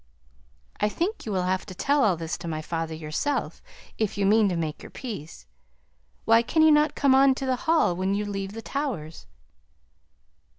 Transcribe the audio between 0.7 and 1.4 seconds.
"I think you